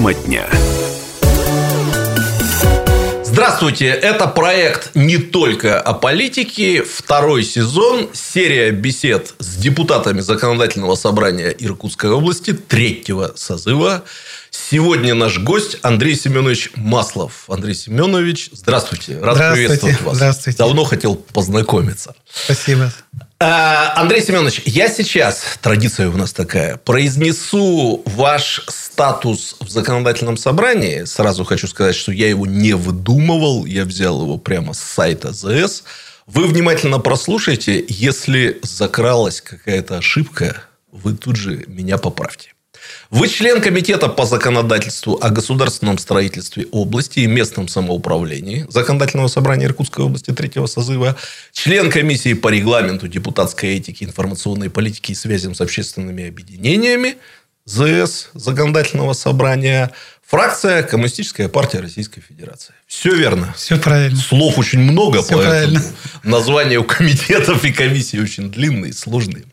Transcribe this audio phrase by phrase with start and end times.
[0.00, 0.48] Тема дня.
[3.22, 6.82] Здравствуйте, это проект не только о политике.
[6.82, 14.02] Второй сезон, серия бесед с депутатами Законодательного собрания Иркутской области третьего созыва.
[14.50, 17.44] Сегодня наш гость Андрей Семенович Маслов.
[17.48, 19.20] Андрей Семенович, здравствуйте.
[19.20, 19.68] Рад Здравствуйте.
[19.68, 20.16] приветствовать вас.
[20.16, 20.56] Здравствуйте.
[20.56, 22.14] Давно хотел познакомиться.
[22.32, 22.90] Спасибо.
[23.42, 31.04] А, Андрей Семенович, я сейчас, традиция у нас такая, произнесу ваш статус в законодательном собрании.
[31.04, 35.84] Сразу хочу сказать, что я его не выдумывал, я взял его прямо с сайта ЗС.
[36.26, 42.52] Вы внимательно прослушайте, если закралась какая-то ошибка, вы тут же меня поправьте.
[43.10, 50.04] Вы член Комитета по законодательству о государственном строительстве области и местном самоуправлении Законодательного собрания Иркутской
[50.04, 51.16] области третьего созыва,
[51.52, 57.16] член комиссии по регламенту депутатской этики, информационной политики и связям с общественными объединениями
[57.64, 59.90] ЗС Законодательного собрания,
[60.26, 62.74] фракция Коммунистическая партия Российской Федерации.
[62.86, 63.54] Все верно.
[63.56, 64.16] Все правильно.
[64.18, 65.82] Слов очень много, Все поэтому правильно.
[66.24, 69.44] названия у комитетов и комиссий очень длинные, сложные.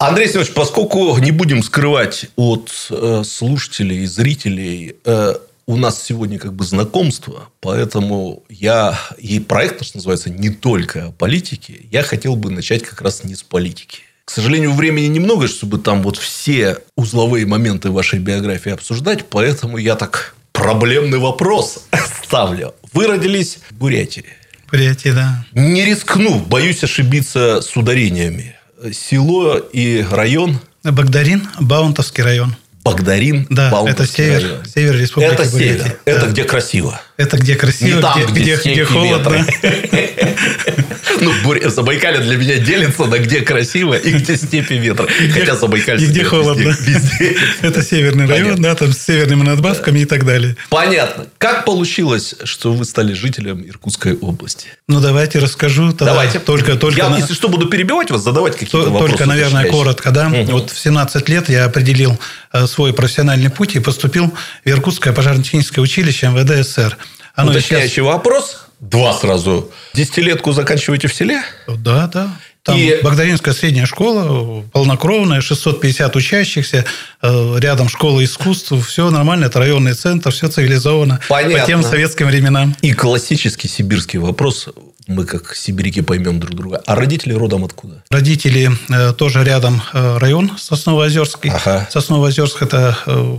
[0.00, 5.34] Андрей Семенович, поскольку не будем скрывать от э, слушателей и зрителей, э,
[5.66, 11.12] у нас сегодня как бы знакомство, поэтому я и проект наш называется не только о
[11.12, 13.98] политике, я хотел бы начать как раз не с политики.
[14.24, 19.96] К сожалению, времени немного, чтобы там вот все узловые моменты вашей биографии обсуждать, поэтому я
[19.96, 21.84] так проблемный вопрос
[22.24, 22.74] ставлю.
[22.94, 24.24] Вы родились в Бурятии.
[24.70, 25.44] Бурятия, да.
[25.52, 28.56] Не рискну, боюсь ошибиться с ударениями.
[28.92, 32.56] Село и район Багдарин, Баунтовский район.
[32.82, 34.64] Багдарин, Да, это Баунтовский север, район.
[34.64, 35.78] север Республики Это Бурятия.
[35.78, 36.00] север.
[36.06, 36.26] Это Да.
[36.32, 37.00] где красиво.
[37.20, 39.46] Это где красиво, Не там, где, где где, где холодно.
[41.20, 41.32] Ну,
[41.68, 45.06] Забайкалье для меня делится на где красиво и где степи ветра.
[45.32, 46.74] Хотя Забайкалье И где холодно.
[47.62, 50.56] Это северный район, да, там с северными надбавками и так далее.
[50.70, 51.26] Понятно.
[51.36, 54.68] Как получилось, что вы стали жителем Иркутской области?
[54.88, 55.92] Ну, давайте расскажу.
[55.92, 56.38] Давайте.
[56.38, 59.12] Только, только, Я, если что, буду перебивать вас, задавать какие-то то- вопросы.
[59.12, 60.28] только наверное, коротко, да.
[60.46, 62.18] Вот в 17 лет я определил
[62.52, 64.32] э, свой профессиональный путь и поступил
[64.64, 66.96] в Иркутское пожарно-техническое училище МВД СССР.
[67.34, 68.66] Оно и сейчас- Уточняющий вопрос.
[68.80, 69.70] Два сразу.
[69.94, 71.42] Десятилетку заканчиваете в селе?
[71.68, 72.36] Да, да.
[72.62, 76.84] Там И- Багдаринская средняя школа, полнокровная, 650 учащихся,
[77.22, 81.20] э, рядом школа искусств, все нормально, это районный центр, все цивилизованно.
[81.28, 81.58] Понятно.
[81.60, 82.76] По тем советским временам.
[82.82, 84.68] И классический сибирский вопрос.
[85.06, 86.82] Мы как сибиряки поймем друг друга.
[86.86, 88.02] А родители родом откуда?
[88.10, 91.50] Родители э, тоже рядом э, район Сосново-Озерский.
[91.50, 91.88] Ага.
[91.92, 93.36] Сосново-Озерск– это э,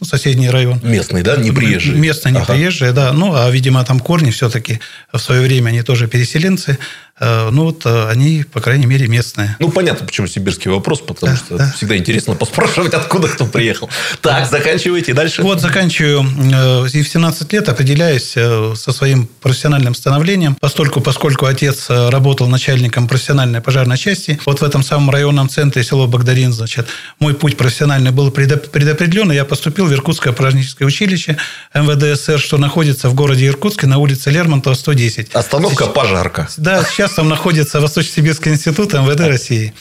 [0.00, 0.80] ну, соседний район.
[0.82, 1.36] Местный, да?
[1.36, 1.94] Не приезжий?
[1.94, 2.54] Местные, не Ага.
[2.54, 3.12] приезжие, да.
[3.12, 4.80] Ну, а, видимо, там корни все-таки
[5.12, 6.78] в свое время они тоже переселенцы.
[7.20, 9.56] Э, Ну, вот э, они, по крайней мере, местные.
[9.58, 11.72] Ну, понятно, почему сибирский вопрос, потому Да, что да.
[11.76, 13.88] всегда интересно поспрашивать, откуда кто приехал.
[14.22, 15.42] Так, заканчивайте дальше.
[15.42, 21.86] Вот заканчиваю э, и в 17 лет определяюсь со своим профессиональным становлением, поскольку, поскольку отец
[21.88, 26.86] работал начальником профессиональной пожарной части, вот в этом самом районном центре село Багдарин, значит,
[27.18, 31.36] мой путь профессиональный был предоп- предопределен, и я поступил в Иркутское пожарническое училище
[31.74, 35.30] МВД СССР, что находится в городе Иркутске на улице Лермонтова, 110.
[35.34, 36.48] Остановка пожарка.
[36.56, 39.72] Да, сейчас там находится Восточно-Сибирский институт МВД России.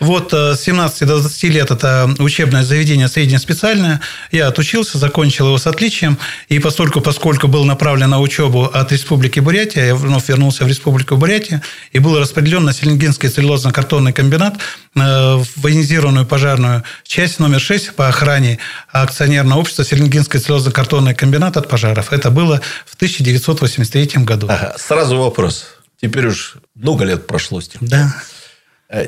[0.00, 4.00] Вот э, с 17 до 20 лет это учебное заведение среднеспециальное.
[4.30, 6.18] Я отучился, закончил его с отличием.
[6.48, 11.16] И поскольку, поскольку был направлен на учебу от Республики Бурятия, я вновь вернулся в Республику
[11.16, 11.62] Бурятия
[11.92, 14.54] и был распределен на Селенгинский целлюлозно-картонный комбинат
[14.94, 18.58] э, в военизированную пожарную часть номер 6 по охране
[18.92, 22.12] акционерного общества Селенгинский целлюлозно-картонный комбинат от пожаров.
[22.12, 24.46] Это было в 1983 году.
[24.50, 25.66] Ага, сразу вопрос.
[26.00, 27.88] Теперь уж много лет прошло с тех пор.
[27.88, 28.14] Да.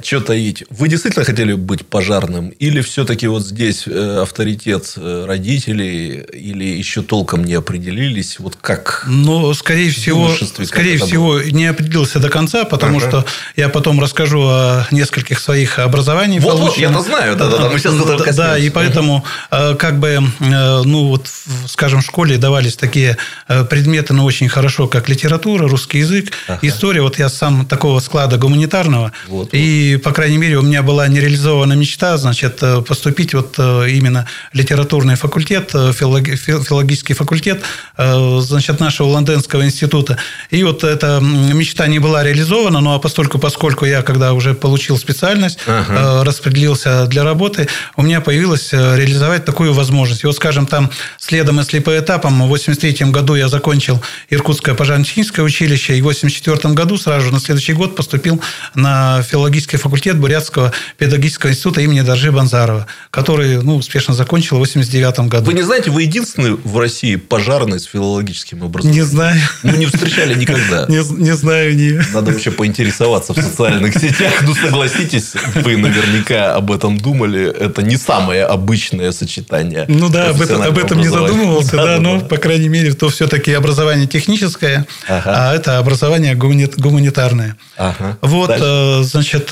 [0.03, 0.65] Что таить?
[0.71, 2.49] Вы действительно хотели быть пожарным?
[2.49, 6.21] Или все-таки вот здесь э, авторитет э, родителей?
[6.33, 8.39] Или еще толком не определились?
[8.39, 9.05] Вот как?
[9.07, 10.31] Ну, скорее всего,
[10.65, 13.09] скорее это всего, не определился до конца, потому Ага.
[13.09, 16.43] что я потом расскажу о нескольких своих образованиях.
[16.43, 16.91] Вот-вот, полученных.
[16.91, 18.33] я-то знаю, да-да-да, мы сейчас до этого Да.
[18.55, 21.29] Да, и поэтому, э, как бы, э, ну, вот,
[21.67, 26.33] скажем, в школе давались такие э, предметы, ну, очень хорошо, как литература, русский язык,
[26.63, 27.03] история.
[27.03, 29.13] Вот я сам такого склада гуманитарного.
[29.29, 33.89] Вот, и, по крайней мере, у меня была нереализована мечта, значит, э, поступить вот э,
[33.91, 37.63] именно литературный факультет, э, филологи- фил- филологический факультет,
[37.97, 40.19] значит, нашего Лондонского института.
[40.51, 44.99] И вот эта мечта не была реализована, но а постольку, поскольку я, когда уже получил
[44.99, 46.25] специальность, Ага.
[46.25, 50.25] распределился для работы, у меня появилось э, реализовать такую возможность.
[50.25, 55.43] И вот, скажем, там следом, если по этапам, в 83 году я закончил Иркутское пожарно-техническое
[55.43, 58.41] училище, и в 84 году, сразу же на следующий год, поступил
[58.75, 64.61] на филологический педагогический факультет Бурятского педагогического института имени Доржи Банзарова, который ну, успешно закончил в
[64.61, 65.47] 89 году.
[65.47, 69.05] Вы не знаете, вы единственный в России пожарный с филологическим образованием?
[69.05, 69.41] Не знаю.
[69.63, 70.87] Мы не встречали никогда.
[70.89, 71.77] Не, не знаю.
[71.77, 72.01] Не...
[72.13, 74.33] Надо вообще поинтересоваться в социальных сетях.
[74.43, 77.51] Ну, согласитесь, вы наверняка об этом думали.
[77.51, 79.87] Это не самое обычное сочетание.
[79.89, 83.09] Ну да, об этом, об этом не задумывался, да, да, но, по крайней мере, то
[83.09, 85.51] все-таки образование техническое, ага.
[85.51, 87.57] а это образование гуманитарное.
[87.77, 88.19] Ага.
[88.21, 88.65] Вот, Дальше.
[88.65, 89.49] Э, значит,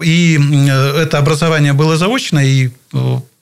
[0.00, 2.70] и э, это образование было заочно, и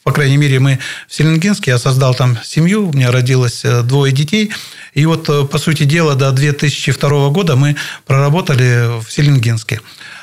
[0.03, 0.79] по крайней мере, мы
[1.09, 4.51] в Селенгинске, я создал там семью, у меня родилось двое детей.
[4.95, 7.77] И вот, по сути дела, до 2002 года мы
[8.07, 9.81] проработали в Селенгинске.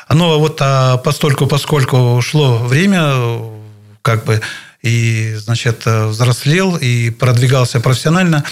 [0.10, 3.14] Но вот а постольку, поскольку шло время,
[4.02, 4.42] как бы
[4.82, 8.44] и, значит, взрослел и продвигался профессионально.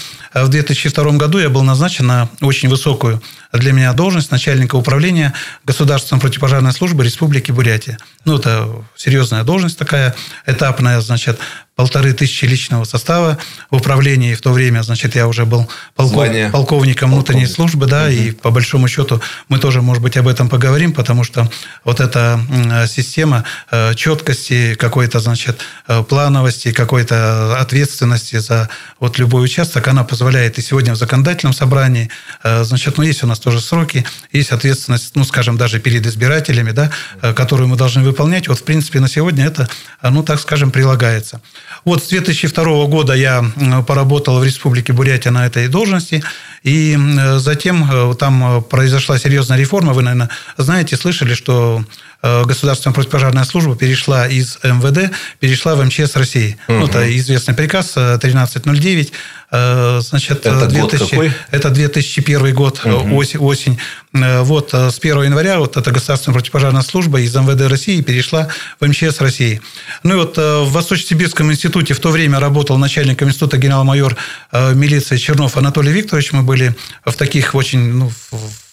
[0.44, 3.22] В 2002 году я был назначен на очень высокую
[3.52, 5.32] для меня должность начальника управления
[5.64, 7.98] государственной противопожарной службы Республики Бурятия.
[8.26, 10.14] Ну, это серьезная должность такая,
[10.46, 11.38] этапная, значит,
[11.74, 13.38] полторы тысячи личного состава
[13.70, 14.34] в управлении.
[14.34, 16.26] В то время, значит, я уже был полков...
[16.50, 17.12] полковником Полковник.
[17.12, 18.12] внутренней службы, да, угу.
[18.12, 21.50] и по большому счету мы тоже, может быть, об этом поговорим, потому что
[21.84, 22.40] вот эта
[22.88, 30.25] система э, четкости, какой-то, значит, э, плановости, какой-то ответственности за вот любой участок, она позволяет
[30.34, 32.10] и сегодня в законодательном собрании,
[32.42, 36.72] э, значит, ну, есть у нас тоже сроки, есть ответственность, ну, скажем, даже перед избирателями,
[36.72, 36.90] да,
[37.34, 38.48] которую мы должны выполнять.
[38.48, 39.68] Вот, в принципе, на сегодня это,
[40.02, 41.40] ну, так скажем, прилагается.
[41.84, 43.44] Вот с 2002 года я
[43.86, 46.22] поработал в Республике Бурятия на этой должности,
[46.66, 46.98] и
[47.36, 49.92] затем э, там произошла серьезная реформа.
[49.92, 51.84] Вы, наверное, знаете, слышали, что
[52.22, 56.58] э, Государственная противопожарная служба перешла из МВД, перешла в МЧС России.
[56.66, 56.78] Угу.
[56.78, 61.32] Ну, это известный приказ 1309 э, Э, значит, это 2000, год какой?
[61.50, 63.16] Это 2001 год, угу.
[63.16, 63.78] осень, осень.
[64.12, 68.48] Э, вот с 1 января вот эта государственная противопожарная служба из МВД России перешла
[68.80, 69.60] в МЧС России.
[70.02, 74.16] Ну и вот в Восточно-Сибирском институте в то время работал начальником института генерал-майор
[74.52, 76.32] милиции Чернов Анатолий Викторович.
[76.32, 78.12] Мы были в таких очень ну,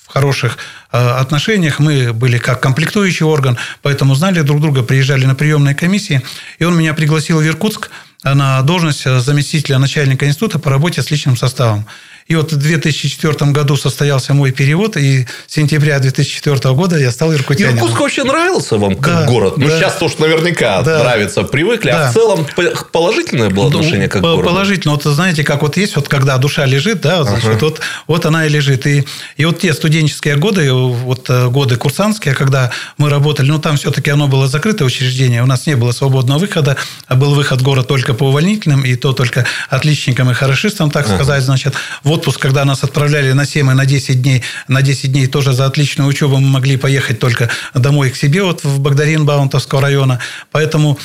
[0.08, 0.58] хороших
[0.90, 1.80] отношениях.
[1.80, 6.22] Мы были как комплектующий орган, поэтому знали друг друга, приезжали на приемные комиссии.
[6.60, 7.90] И он меня пригласил в Иркутск
[8.24, 11.86] на должность заместителя начальника института по работе с личным составом.
[12.28, 17.34] И вот в 2004 году состоялся мой перевод, и с сентября 2004 года я стал
[17.34, 17.78] иркутянином.
[17.78, 19.58] Иркутск вообще нравился вам как да, город?
[19.58, 19.78] Ну, да.
[19.78, 21.00] сейчас что наверняка да.
[21.00, 21.90] нравится, привыкли.
[21.90, 22.08] А да.
[22.08, 22.48] А в целом
[22.92, 24.94] положительное было ну, отношение как к Положительно.
[24.94, 27.58] Вот знаете, как вот есть, вот когда душа лежит, да, значит, ага.
[27.62, 28.88] вот, вот она и лежит.
[28.88, 29.06] И,
[29.36, 34.10] и вот те студенческие годы, вот э, годы курсантские, когда мы работали, ну, там все-таки
[34.12, 36.78] оно было закрытое учреждение, у нас не было свободного выхода,
[37.08, 41.06] а был выход в город только по увольнительным, и то только отличникам и хорошистам, так
[41.06, 41.16] ага.
[41.16, 41.76] сказать, значит.
[42.04, 45.52] Вот отпуск, когда нас отправляли на 7 и на 10 дней, на 10 дней тоже
[45.52, 50.20] за отличную учебу мы могли поехать только домой к себе, вот в Багдарин Баунтовского района.
[50.52, 50.98] Поэтому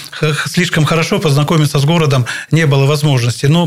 [0.47, 3.47] слишком хорошо познакомиться с городом не было возможности.
[3.47, 3.67] Но,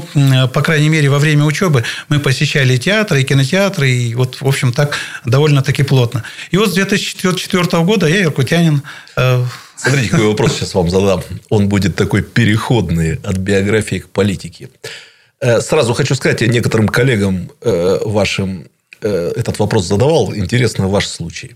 [0.54, 4.72] по крайней мере, во время учебы мы посещали театры и кинотеатры, и вот, в общем,
[4.72, 4.96] так
[5.26, 6.24] довольно-таки плотно.
[6.52, 8.82] И вот с 2004 года я иркутянин.
[9.82, 11.24] Смотрите, какой вопрос сейчас вам задам.
[11.50, 14.70] Он будет такой переходный от биографии к политике.
[15.40, 18.68] Э, сразу хочу сказать, я некоторым коллегам э, вашим
[19.02, 20.36] э, этот вопрос задавал.
[20.36, 21.56] Интересно ваш случай.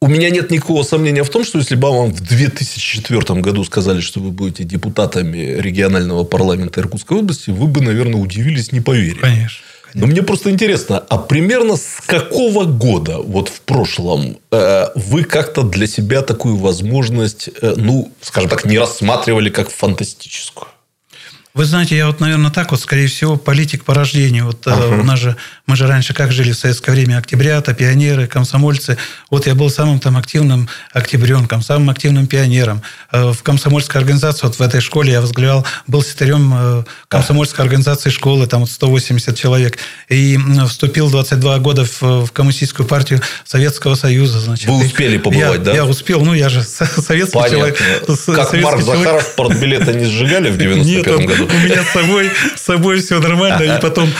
[0.00, 4.00] У меня нет никакого сомнения в том, что если бы вам в 2004 году сказали,
[4.00, 9.18] что вы будете депутатами регионального парламента Иркутской области, вы бы, наверное, удивились, не поверили.
[9.18, 9.64] Конечно.
[9.94, 15.86] Но мне просто интересно, а примерно с какого года, вот в прошлом, вы как-то для
[15.86, 20.68] себя такую возможность, ну, скажем так, не рассматривали как фантастическую?
[21.58, 24.46] Вы знаете, я вот, наверное, так вот, скорее всего, политик по рождению.
[24.46, 24.94] Вот ага.
[24.94, 25.34] у нас же,
[25.66, 28.96] мы же раньше как жили в советское время, октябрята, пионеры, комсомольцы.
[29.28, 32.80] Вот я был самым там активным октябренком, самым активным пионером.
[33.10, 38.10] Э, в комсомольской организации, вот в этой школе я возглавлял, был секретарем э, комсомольской организации
[38.10, 39.78] школы, там вот 180 человек.
[40.08, 40.38] И
[40.68, 44.38] вступил 22 года в, в коммунистическую партию Советского Союза.
[44.38, 44.68] Значит.
[44.68, 45.74] Вы успели побывать, я, да?
[45.74, 47.50] Я успел, ну я же советский Понятно.
[47.50, 47.78] человек.
[48.26, 48.82] Как Марк.
[48.82, 51.47] Захаров портбилеты не сжигали в 91 году?
[51.48, 53.76] У меня с собой, с собой все нормально.
[53.76, 54.12] И потом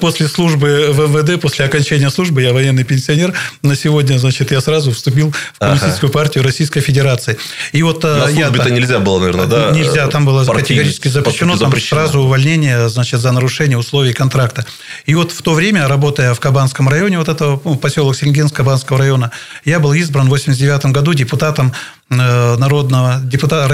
[0.00, 4.92] после службы в МВД, после окончания службы, я военный пенсионер, на сегодня, значит, я сразу
[4.92, 7.38] вступил в коммунистическую партию Российской Федерации.
[7.72, 8.46] И вот на я...
[8.46, 9.70] службе-то нельзя было, наверное, да?
[9.70, 14.64] Нельзя, там было категорически запрещено, там сразу увольнение, значит, за нарушение условий контракта.
[15.06, 18.98] И вот в то время, работая в Кабанском районе, вот этого ну, поселок Сельгинск Кабанского
[18.98, 19.30] района,
[19.64, 23.68] я был избран в 89 году депутатом э, народного депутата,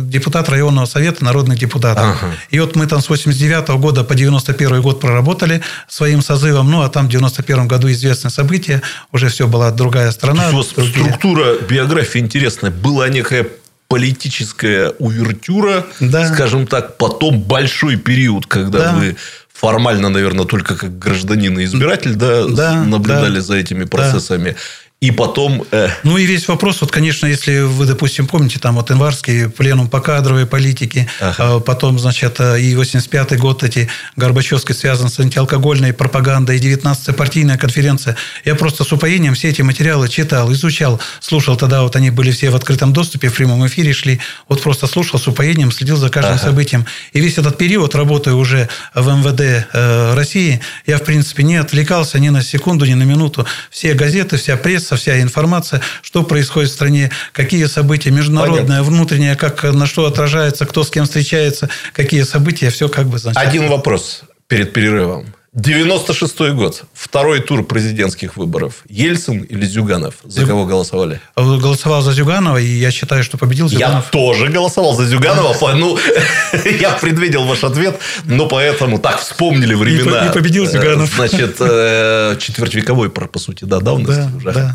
[0.00, 2.04] депутат районного совета народных депутатов.
[2.04, 2.34] Ага.
[2.50, 6.88] И вот мы там с 89 года по 91 год проработали своим созывом, ну, а
[6.88, 8.82] там в 91 году известное событие,
[9.12, 10.50] уже все была другая страна.
[10.50, 12.70] То есть, вас структура биографии интересная.
[12.70, 13.46] Была некая
[13.88, 16.32] политическая увертюра, да.
[16.32, 18.92] скажем так, потом большой период, когда да.
[18.92, 19.16] вы
[19.52, 23.40] формально, наверное, только как гражданин и избиратель, да, да наблюдали да.
[23.40, 24.50] за этими процессами.
[24.50, 24.56] Да.
[25.00, 25.64] И потом...
[25.70, 25.90] Э...
[26.02, 30.00] Ну, и весь вопрос, вот, конечно, если вы, допустим, помните, там вот январский пленум по
[30.00, 31.34] кадровой политике, ага.
[31.38, 37.14] А потом, значит, э, и 85-й год эти Горбачевский связан с антиалкогольной пропагандой, и 19-я
[37.14, 38.16] партийная конференция.
[38.44, 41.56] Я просто с упоением все эти материалы читал, изучал, слушал.
[41.56, 44.18] Тогда вот они были все в открытом доступе, в прямом эфире шли.
[44.48, 46.42] Вот просто слушал с упоением, следил за каждым ага.
[46.42, 46.86] событием.
[47.12, 52.18] И весь этот период, работая уже в МВД э, России, я, в принципе, не отвлекался
[52.18, 53.46] ни на секунду, ни на минуту.
[53.70, 58.82] Все газеты, вся пресса, появляется вся информация, что происходит в стране, какие события международные, Понятно.
[58.84, 63.40] внутреннее, как на что отражается, кто с кем встречается, какие события, все как бы значит.
[63.40, 65.26] Один вопрос перед перерывом.
[65.58, 66.84] 96 год.
[66.94, 68.84] Второй тур президентских выборов.
[68.88, 70.14] Ельцин или Зюганов?
[70.24, 71.20] За кого голосовали?
[71.36, 74.04] Голосовал за Зюганова, и я считаю, что победил Зюганов.
[74.04, 75.56] Я тоже голосовал за Зюганова.
[75.74, 75.98] Ну,
[76.80, 80.26] я предвидел ваш ответ, но поэтому так вспомнили времена.
[80.26, 81.12] И победил э, Зюганов.
[81.12, 84.74] Значит, э, четвертьвековой, по сути, да, давности да, уже.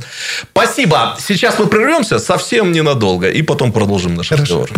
[0.51, 1.15] Спасибо.
[1.17, 4.69] Сейчас мы прервемся совсем ненадолго, и потом продолжим наш разговор.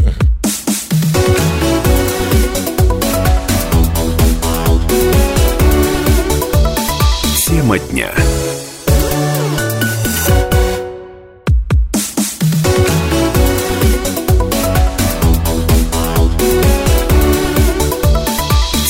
[7.76, 8.14] Тема дня.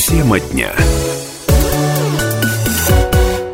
[0.06, 0.72] Тема дня.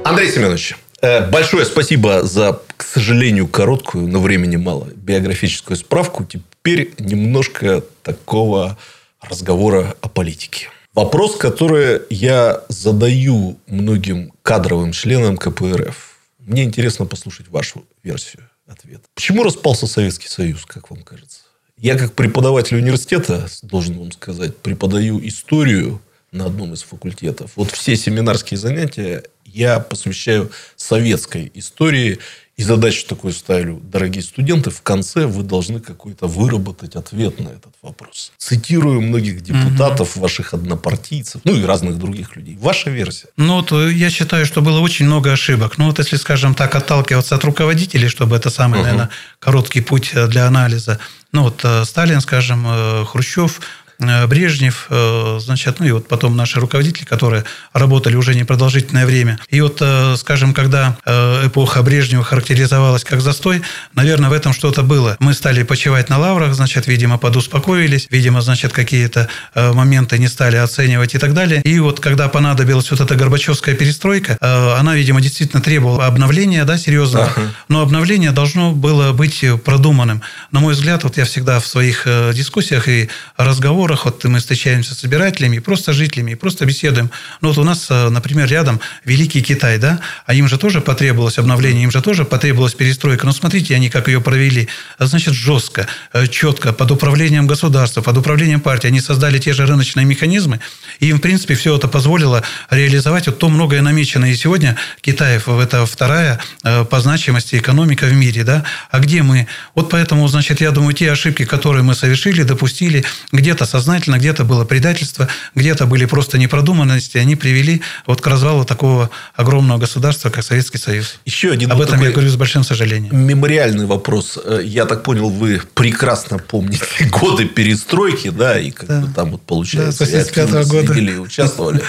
[0.04, 6.24] Андрей Семенович, э, большое спасибо за, к сожалению, короткую, но времени мало, биографическую справку.
[6.24, 8.76] Теперь немножко такого
[9.22, 10.68] разговора о политике.
[10.94, 16.18] Вопрос, который я задаю многим кадровым членам КПРФ.
[16.38, 19.04] Мне интересно послушать вашу версию ответа.
[19.14, 21.40] Почему распался Советский Союз, как вам кажется?
[21.78, 25.99] Я как преподаватель университета, должен вам сказать, преподаю историю
[26.30, 27.52] на одном из факультетов.
[27.56, 32.18] Вот все семинарские занятия я посвящаю советской истории
[32.56, 37.73] и задачу такую ставлю, дорогие студенты, в конце вы должны какой-то выработать ответ на этот
[37.80, 38.32] вопрос.
[38.37, 40.23] Цитирую многих депутатов, угу.
[40.23, 42.56] ваших однопартийцев, ну и разных других людей.
[42.61, 43.28] Ваша версия.
[43.37, 45.78] Ну, вот я считаю, что было очень много ошибок.
[45.78, 48.85] Ну, вот если, скажем так, отталкиваться от руководителей, чтобы это самый, угу.
[48.85, 50.99] наверное, короткий путь э, для анализа.
[51.32, 56.58] Ну, вот э, Сталин, скажем, Хрущев, Э, Брежнев, э, значит, ну и вот потом наши
[56.58, 59.38] руководители, которые работали уже непродолжительное время.
[59.49, 60.96] И вот, э, скажем, когда
[61.44, 63.62] эпоха Брежнева характеризовалась как застой,
[63.94, 65.16] наверное, в этом что-то было.
[65.20, 71.14] Мы стали почивать на лаврах, значит, видимо, подуспокоились, видимо, значит, какие-то моменты не стали оценивать
[71.14, 71.62] и так далее.
[71.62, 74.37] И вот когда понадобилась вот эта Горбачевская перестройка,
[74.78, 77.42] она, видимо, действительно требовала обновления, да, серьезного, ага.
[77.68, 80.22] но обновление должно было быть продуманным.
[80.50, 84.94] На мой взгляд, вот я всегда в своих дискуссиях и разговорах разговорах, вот мы встречаемся
[84.94, 87.10] с собирателями, просто жителями, просто беседуем.
[87.40, 91.38] Ну, вот у нас, э, например, рядом Великий Китай, да, а им же тоже потребовалось
[91.38, 93.26] обновление, им же тоже потребовалась перестройка.
[93.26, 94.68] Но смотрите, они как ее провели.
[94.98, 98.88] Значит, жестко, э, четко, под управлением государства, под управлением партии.
[98.88, 100.60] Они создали те же рыночные механизмы,
[101.00, 104.30] и им, в принципе, все это позволило реализовать вот то многое намеченное.
[104.30, 108.64] И сегодня Китай– это вторая э, по значимости экономика в мире, да.
[108.90, 109.46] А где мы?
[109.74, 114.64] Вот поэтому, значит, я думаю, те ошибки, которые мы совершили, допустили, где-то сознательно, где-то было
[114.67, 120.76] предательство, где-то были просто непродуманности, они привели вот к развалу такого огромного государства, как Советский
[120.76, 121.19] Союз.
[121.25, 123.17] Еще один Об этом я говорю с большим сожалением.
[123.17, 124.38] Мемориальный вопрос.
[124.45, 129.00] Э, я так понял, вы прекрасно помните годы перестройки, да, и как да.
[129.00, 130.93] бы там вот получается, да, и года.
[130.93, 131.83] и участвовали.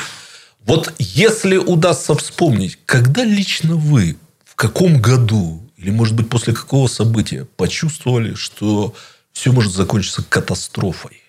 [0.65, 6.87] Вот если удастся вспомнить, когда лично вы, в каком году, или, может быть, после какого
[6.87, 8.95] события почувствовали, что
[9.33, 11.22] все может закончиться катастрофой?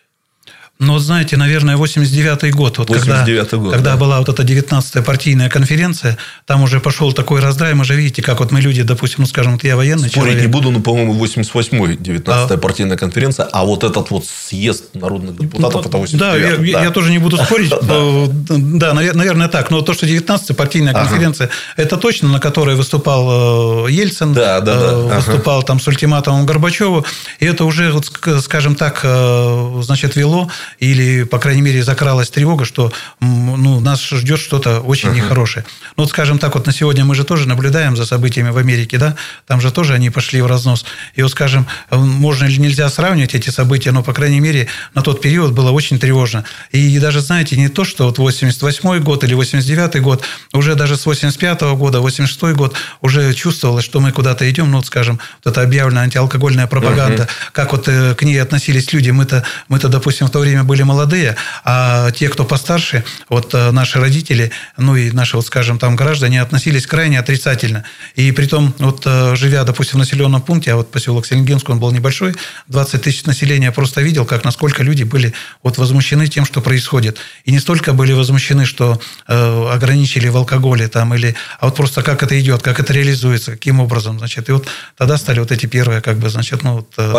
[0.81, 3.97] Но, знаете, наверное, 89-й год, вот 89 когда, год, когда да.
[3.97, 8.41] была вот эта 19-я партийная конференция, там уже пошел такой раздрай, мы же видите, как
[8.41, 10.43] вот мы люди, допустим, ну, скажем, вот я военный Спорить человек.
[10.43, 12.59] не буду, но, по-моему, 88-й 19-я а...
[12.59, 16.83] партийная конференция, а вот этот вот съезд народных депутатов, ну, это 89 Да, я, да,
[16.83, 21.97] я тоже не буду спорить, да, наверное, так, но то, что 19-я партийная конференция, это
[21.97, 27.07] точно, на которой выступал э, Ельцин, э, выступал там с ультиматумом Горбачеву,
[27.39, 27.95] и это уже,
[28.41, 34.41] скажем так, э, значит, вело или, по крайней мере, закралась тревога, что ну, нас ждет
[34.41, 35.17] что-то очень uh-huh.
[35.17, 35.65] нехорошее.
[35.97, 38.99] Ну, вот, скажем так, вот на сегодня мы же тоже наблюдаем за событиями в Америке,
[38.99, 39.17] да,
[39.47, 40.85] там же тоже они пошли в разнос.
[41.15, 45.21] И вот, скажем, можно или нельзя сравнивать эти события, но, по крайней мере, на тот
[45.21, 46.45] период было очень тревожно.
[46.71, 51.07] И даже, знаете, не то, что вот 88 год или 89 год, уже даже с
[51.07, 55.53] 85 -го года, 86 год уже чувствовалось, что мы куда-то идем, ну, вот, скажем, вот
[55.53, 57.53] эта объявленная антиалкогольная пропаганда, uh-huh.
[57.53, 61.37] как вот э, к ней относились люди, мы-то, мы-то, допустим, в то время были молодые,
[61.65, 66.43] а те, кто постарше, вот э, наши родители, ну и наши, вот, скажем, там граждане
[66.43, 67.85] относились крайне отрицательно.
[68.15, 71.81] И при том, вот э, живя, допустим, в населенном пункте, а вот поселок Селенгинск, он
[71.81, 72.35] был небольшой,
[72.69, 75.33] 20 тысяч населения, просто видел, как насколько люди были
[75.63, 77.19] вот возмущены тем, что происходит.
[77.45, 82.03] И не столько были возмущены, что э, ограничили в алкоголе там, или, а вот просто
[82.03, 84.49] как это идет, как это реализуется, каким образом, значит.
[84.49, 87.13] И вот тогда стали вот эти первые, как бы, значит, ну, вот, э,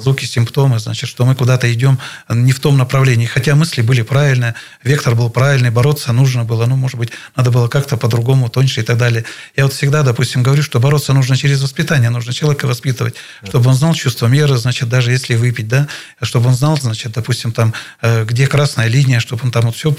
[0.00, 3.26] звуки, симптомы, значит, что мы куда-то идем не в том направлении.
[3.26, 7.68] Хотя мысли были правильные, вектор был правильный, бороться нужно было, ну, может быть, надо было
[7.68, 9.24] как-то по-другому, тоньше и так далее.
[9.56, 13.74] Я вот всегда, допустим, говорю, что бороться нужно через воспитание, нужно человека воспитывать, чтобы он
[13.74, 15.88] знал чувство меры, значит, даже если выпить, да,
[16.20, 17.72] чтобы он знал, значит, допустим, там,
[18.02, 19.94] э, где красная линия, чтобы он там вот все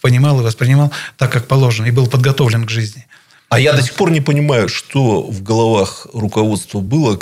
[0.00, 3.06] понимал и воспринимал так, как положено, и был подготовлен к жизни.
[3.48, 7.18] А я до сих пор не понимаю, что в головах руководства было,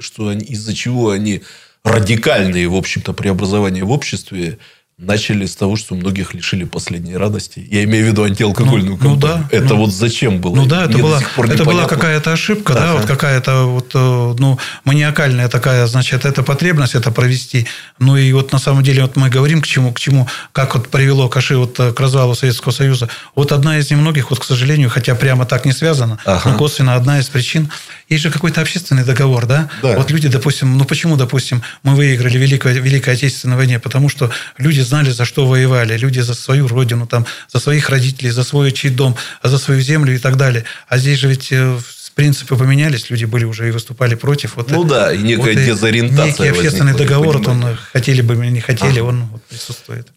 [0.00, 1.42] что из-за чего они
[1.84, 4.58] радикальные, в общем-то, преобразования в обществе
[4.96, 7.66] начали с того, что многих лишили последней радости.
[7.68, 9.38] Я имею в виду антиалкогольную ну, кампанию.
[9.38, 10.54] Ну, да, это ну, вот зачем было?
[10.54, 12.82] Ну да, это, была, это была какая-то ошибка, ага.
[12.82, 17.66] да, вот какая-то вот, э, ну, маниакальная такая, значит, это потребность это провести.
[17.98, 20.88] Ну и вот на самом деле вот мы говорим к чему, к чему, как вот
[20.88, 23.08] привело Каши вот э, к развалу Советского Союза.
[23.34, 26.50] Вот одна из немногих, вот, к сожалению, хотя прямо так не связано, ага.
[26.50, 27.68] но косвенно одна из причин
[28.08, 29.70] есть же какой-то общественный договор, да?
[29.82, 29.96] да?
[29.96, 33.78] Вот люди, допустим, ну почему, допустим, мы выиграли Великую, Великой Отечественной войне?
[33.78, 35.96] Потому что люди знали, за что воевали.
[35.96, 40.14] Люди за свою родину, там, за своих родителей, за свой чей дом, за свою землю
[40.14, 40.64] и так далее.
[40.88, 41.78] А здесь же ведь э,
[42.14, 44.56] принципы поменялись, люди были уже и выступали против.
[44.56, 46.50] Вот ну да, и некая вот дезориентация.
[46.50, 49.08] Некий общественный договор, вот он, хотели бы или не хотели, ага.
[49.08, 50.08] он вот присутствует.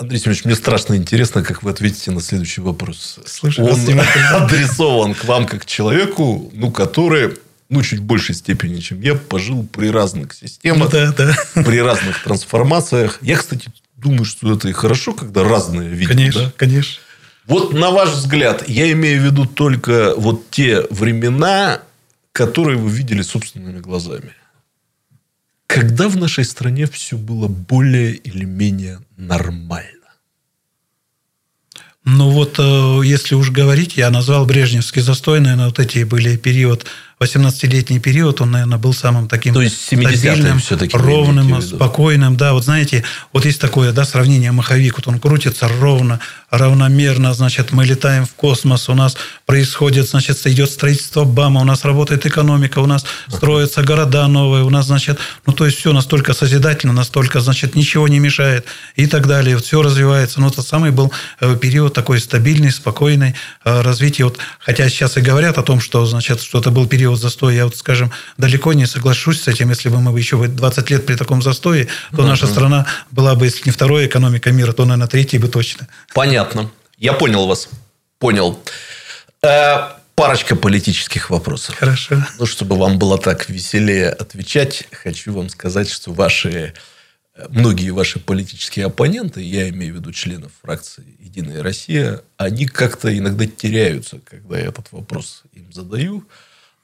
[0.00, 3.18] Андрей Семенович, мне страшно интересно, как вы ответите на следующий вопрос.
[3.26, 3.80] Слушай, Он
[4.32, 7.34] адресован к вам как человеку, ну, который
[7.68, 11.62] ну, чуть в большей степени, чем я, пожил при разных системах, ну, да, да.
[11.62, 13.18] при разных трансформациях.
[13.22, 16.14] Я, кстати, думаю, что это и хорошо, когда разные видят.
[16.14, 16.52] Конечно, да?
[16.56, 17.02] конечно.
[17.46, 21.80] Вот на ваш взгляд, я имею в виду только вот те времена,
[22.32, 24.32] которые вы видели собственными глазами.
[25.78, 30.08] Когда в нашей стране все было более или менее нормально?
[32.04, 36.84] Ну вот, э, если уж говорить, я назвал Брежневский застой, наверное, вот эти были период
[37.20, 40.60] 18-летний период, он, наверное, был самым таким То есть стабильным,
[40.92, 42.36] ровным, спокойным.
[42.36, 47.72] Да, вот знаете, вот есть такое да, сравнение маховик, вот он крутится ровно, равномерно, значит,
[47.72, 52.78] мы летаем в космос, у нас происходит, значит, идет строительство БАМа, у нас работает экономика,
[52.78, 57.40] у нас строятся города новые, у нас, значит, ну, то есть все настолько созидательно, настолько,
[57.40, 60.40] значит, ничего не мешает и так далее, вот все развивается.
[60.40, 63.34] Но тот самый был э, период такой стабильный, спокойный
[63.64, 64.26] э, развитие.
[64.26, 67.54] Вот, хотя сейчас и говорят о том, что, значит, что это был период период застоя,
[67.54, 69.70] я вот, скажем, далеко не соглашусь с этим.
[69.70, 73.62] Если бы мы еще 20 лет при таком застое, то наша страна была бы, если
[73.66, 75.86] не второй экономика мира, то, наверное, третьей бы точно.
[76.14, 76.37] Понятно.
[76.96, 77.68] Я понял вас.
[78.18, 78.58] Понял.
[79.42, 81.76] Э, парочка политических вопросов.
[81.76, 82.16] Хорошо.
[82.38, 86.74] Ну, чтобы вам было так веселее отвечать, хочу вам сказать, что ваши
[87.48, 93.46] многие ваши политические оппоненты, я имею в виду членов фракции «Единая Россия», они как-то иногда
[93.46, 96.24] теряются, когда я этот вопрос им задаю.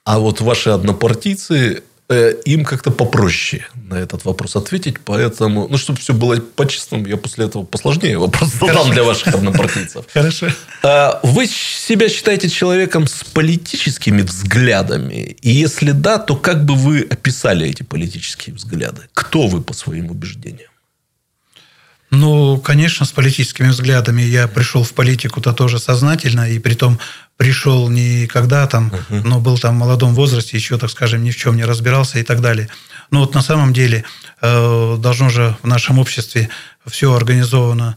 [0.05, 4.97] А вот ваши однопартийцы, э, им как-то попроще на этот вопрос ответить.
[5.05, 10.05] Поэтому, ну, чтобы все было по-честному, я после этого посложнее вопрос задам для ваших однопартийцев.
[10.13, 10.49] Хорошо.
[10.83, 15.37] А, вы себя считаете человеком с политическими взглядами?
[15.41, 19.03] И если да, то как бы вы описали эти политические взгляды?
[19.15, 20.71] Кто вы по своим убеждениям?
[22.11, 26.99] Ну, конечно, с политическими взглядами я пришел в политику-то тоже сознательно, и при том
[27.37, 29.23] пришел не когда там, uh-huh.
[29.25, 32.23] но был там в молодом возрасте, еще, так скажем, ни в чем не разбирался и
[32.23, 32.69] так далее.
[33.11, 34.05] Но вот на самом деле
[34.41, 36.49] э, должно же в нашем обществе
[36.87, 37.97] все организовано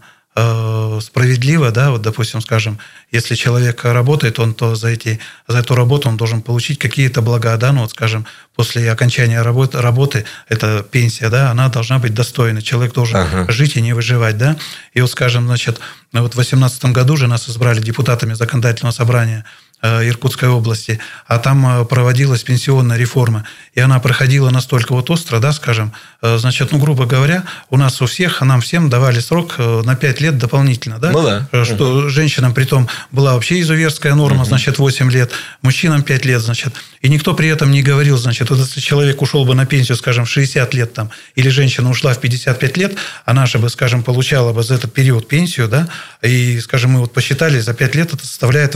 [1.01, 2.77] справедливо, да, вот, допустим, скажем,
[3.11, 7.57] если человек работает, он то за, эти, за эту работу он должен получить какие-то блага,
[7.57, 12.61] да, ну, вот, скажем, после окончания работы, работы эта пенсия, да, она должна быть достойна,
[12.61, 13.51] человек должен ага.
[13.51, 14.57] жить и не выживать, да,
[14.93, 15.79] и вот, скажем, значит,
[16.13, 21.81] вот в 2018 году же нас избрали депутатами законодательного собрания э, Иркутской области, а там
[21.81, 27.05] э, проводилась пенсионная реформа, и она проходила настолько вот остро, да, скажем, значит, ну, грубо
[27.05, 31.23] говоря, у нас у всех, нам всем давали срок на 5 лет дополнительно, да, ну,
[31.23, 31.65] да.
[31.65, 32.09] что угу.
[32.09, 34.47] женщинам при том была вообще изуверская норма, угу.
[34.47, 38.57] значит, 8 лет, мужчинам 5 лет, значит, и никто при этом не говорил, значит, вот
[38.57, 42.19] если человек ушел бы на пенсию, скажем, в 60 лет там, или женщина ушла в
[42.19, 45.87] 55 лет, она же бы, скажем, получала бы за этот период пенсию, да,
[46.23, 48.75] и, скажем, мы вот посчитали, за 5 лет это составляет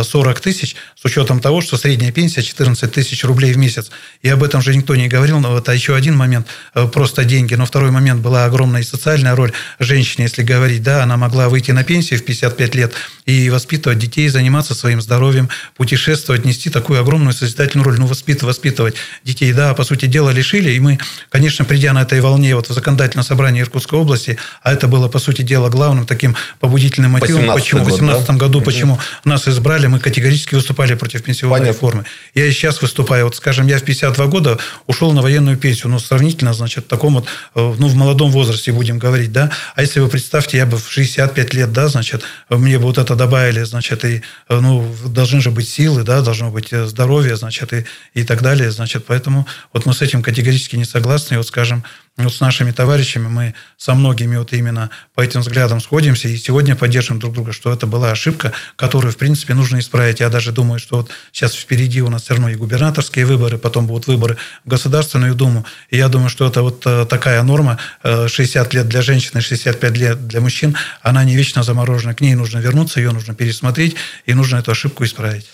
[0.00, 3.90] 840 тысяч, с учетом того, что средняя пенсия 14 тысяч рублей в месяц.
[4.22, 7.54] И об этом же никто не говорил, но это еще один момент, э, просто деньги.
[7.54, 11.84] Но второй момент была огромная социальная роль женщины, если говорить, да, она могла выйти на
[11.84, 12.92] пенсию в 55 лет
[13.26, 18.94] и воспитывать детей, заниматься своим здоровьем, путешествовать, нести такую огромную созидательную роль, ну, воспитывать, воспитывать
[19.24, 20.98] детей, да, по сути дела, лишили, и мы,
[21.30, 25.18] конечно, придя на этой волне вот в законодательном собрании Иркутской области, а это было, по
[25.18, 28.34] сути дела, главным таким побудительным мотивом, почему в 2018 да?
[28.34, 31.76] году, почему нас избрали, мы категорически выступали против пенсионной Понятно.
[31.76, 32.04] реформы.
[32.34, 33.24] Я и сейчас выступаю.
[33.24, 37.14] Вот, скажем, я в 52 года ушел на военную пенсию, ну, сравнительно, значит, в таком
[37.14, 39.50] вот, э, ну, в молодом возрасте будем говорить, да.
[39.74, 43.14] А если вы представьте, я бы в 65 лет, да, значит, мне бы вот это
[43.16, 47.72] добавили, значит, и, э, ну, должны же быть силы, да, должно быть э, здоровье, значит,
[47.72, 51.34] и, и так далее, значит, поэтому вот мы с этим категорически не согласны.
[51.34, 51.84] И вот, скажем,
[52.16, 56.76] вот с нашими товарищами мы со многими вот именно по этим взглядам сходимся и сегодня
[56.76, 60.20] поддерживаем друг друга, что это была ошибка, которую, в принципе, нужно исправить.
[60.20, 63.86] Я даже думаю, что вот сейчас впереди у нас все равно и губернаторские выборы, потом
[63.86, 65.64] будут выборы в Государственную Думу.
[65.88, 69.40] И я думаю, что это вот э, такая норма, 60 э, лет для женщин и
[69.40, 72.14] 65 лет для мужчин, она не вечно заморожена.
[72.14, 73.96] К ней нужно вернуться, ее нужно пересмотреть,
[74.26, 75.46] и нужно эту ошибку исправить.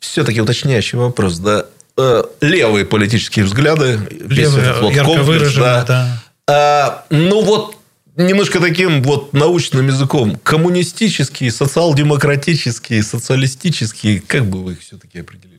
[0.00, 1.66] Все-таки уточняющий вопрос, да?
[1.98, 3.98] Э, левые политические взгляды.
[4.10, 5.84] Левые, вот ярко комплекс, выраженные, да.
[5.84, 6.22] да.
[6.48, 7.76] А, ну, вот
[8.16, 10.38] немножко таким вот научным языком.
[10.42, 14.20] Коммунистические, социал-демократические, социалистические.
[14.20, 15.55] Как бы вы их все-таки определили?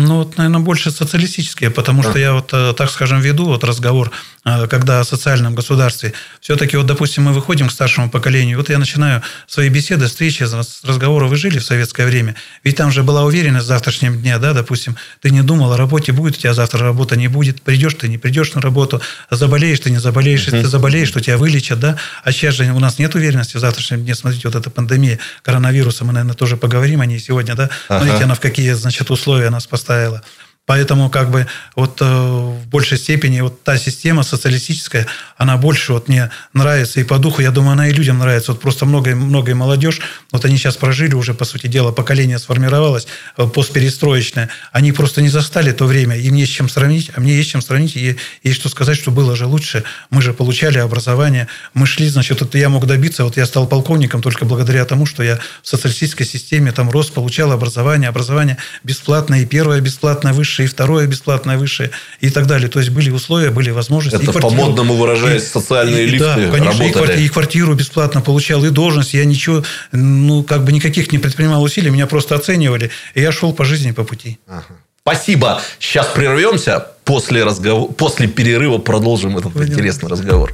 [0.00, 4.12] Ну, вот, наверное, больше социалистические, потому что я вот, э, так скажем, веду вот разговор,
[4.44, 6.12] э, когда о социальном государстве.
[6.40, 10.46] Все-таки, вот, допустим, мы выходим к старшему поколению, вот я начинаю свои беседы, встречи,
[10.84, 11.26] разговоры.
[11.26, 14.94] Вы жили в советское время, ведь там же была уверенность в завтрашнем дне, да, допустим,
[15.20, 18.18] ты не думал, о работе будет у тебя завтра работа, не будет, придешь ты, не
[18.18, 22.30] придешь на работу, заболеешь ты, не заболеешь, если ты заболеешь, то тебя вылечат, да, а
[22.30, 26.12] сейчас же у нас нет уверенности в завтрашнем дне, смотрите, вот эта пандемия коронавируса, мы,
[26.12, 28.24] наверное, тоже поговорим о ней сегодня, да, смотрите, ага.
[28.26, 30.20] она в какие, значит, условия нас поставила поставила.
[30.68, 35.06] Поэтому как бы вот э, в большей степени вот та система социалистическая,
[35.38, 38.52] она больше вот мне нравится и по духу, я думаю, она и людям нравится.
[38.52, 43.06] Вот просто много, много молодежь, вот они сейчас прожили уже, по сути дела, поколение сформировалось
[43.38, 47.48] э, постперестроечное, они просто не застали то время, им с чем сравнить, а мне есть
[47.48, 49.84] чем сравнить, и есть что сказать, что было же лучше.
[50.10, 54.20] Мы же получали образование, мы шли, значит, вот я мог добиться, вот я стал полковником
[54.20, 59.46] только благодаря тому, что я в социалистической системе там рос, получал образование, образование бесплатное, и
[59.46, 61.90] первое бесплатное, высшее высшее, и второе бесплатное высшее,
[62.20, 62.68] и так далее.
[62.68, 64.22] То есть были условия, были возможности.
[64.22, 68.64] Это по-модному выражаясь, и, социальные и, лифты Да, конечно, и, квартиру, и квартиру бесплатно получал,
[68.64, 69.14] и должность.
[69.14, 73.52] Я ничего, ну, как бы никаких не предпринимал усилий, меня просто оценивали, и я шел
[73.52, 74.38] по жизни по пути.
[74.46, 74.64] Ага.
[75.02, 75.60] Спасибо.
[75.78, 76.86] Сейчас прервемся.
[77.04, 77.90] После, разговор...
[77.92, 79.72] После перерыва продолжим этот Понятно.
[79.72, 80.52] интересный разговор.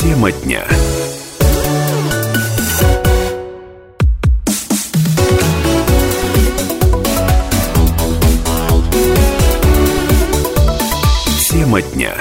[0.00, 0.64] Тема дня.
[11.68, 12.16] Тема дня.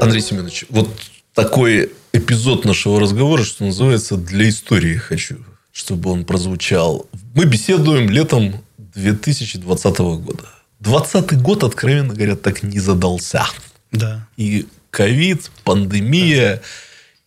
[0.00, 0.88] Андрей Семенович, вот
[1.34, 5.38] такой эпизод нашего разговора, что называется, для истории хочу,
[5.72, 7.08] чтобы он прозвучал.
[7.34, 8.62] Мы беседуем летом
[8.94, 10.44] 2020 года.
[10.78, 13.44] 20 год, откровенно говоря, так не задался.
[13.90, 14.28] Да.
[14.36, 16.62] И ковид, пандемия, да